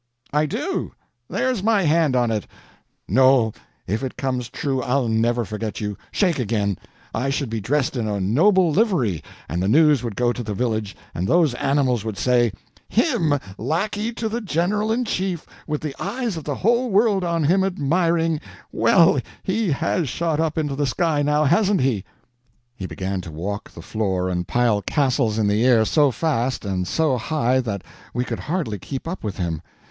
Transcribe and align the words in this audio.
"I 0.33 0.47
do. 0.47 0.93
There's 1.29 1.61
my 1.61 1.83
hand 1.83 2.15
on 2.15 2.31
it." 2.31 2.47
"Noel, 3.07 3.53
if 3.85 4.01
it 4.01 4.17
comes 4.17 4.49
true 4.49 4.81
I'll 4.81 5.07
never 5.07 5.45
forget 5.45 5.79
you—shake 5.79 6.39
again! 6.39 6.79
I 7.13 7.29
should 7.29 7.51
be 7.51 7.61
dressed 7.61 7.95
in 7.95 8.07
a 8.07 8.19
noble 8.19 8.71
livery, 8.71 9.23
and 9.47 9.61
the 9.61 9.67
news 9.67 10.01
would 10.03 10.15
go 10.15 10.33
to 10.33 10.41
the 10.41 10.55
village, 10.55 10.95
and 11.13 11.27
those 11.27 11.53
animals 11.53 12.03
would 12.03 12.17
say, 12.17 12.51
'Him, 12.89 13.39
lackey 13.59 14.11
to 14.13 14.27
the 14.27 14.41
General 14.41 14.91
in 14.91 15.05
Chief, 15.05 15.45
with 15.67 15.81
the 15.81 15.93
eyes 16.01 16.35
of 16.35 16.45
the 16.45 16.55
whole 16.55 16.89
world 16.89 17.23
on 17.23 17.43
him, 17.43 17.63
admiring—well, 17.63 19.19
he 19.43 19.69
has 19.71 20.09
shot 20.09 20.39
up 20.39 20.57
into 20.57 20.75
the 20.75 20.87
sky 20.87 21.21
now, 21.21 21.43
hasn't 21.43 21.81
he!" 21.81 22.03
He 22.75 22.87
began 22.87 23.21
to 23.21 23.31
walk 23.31 23.69
the 23.69 23.83
floor 23.83 24.29
and 24.29 24.47
pile 24.47 24.81
castles 24.81 25.37
in 25.37 25.45
the 25.45 25.63
air 25.63 25.85
so 25.85 26.09
fast 26.09 26.65
and 26.65 26.87
so 26.87 27.19
high 27.19 27.59
that 27.59 27.83
we 28.15 28.25
could 28.25 28.39
hardly 28.39 28.79
keep 28.79 29.07
up 29.07 29.23
with 29.23 29.37
him. 29.37 29.61